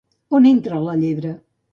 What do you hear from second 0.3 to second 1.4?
On entra la llebre?